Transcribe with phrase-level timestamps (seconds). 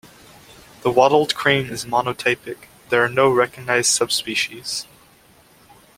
[0.81, 2.57] The wattled crane is monotypic:
[2.89, 4.87] there are no recognised subspecies.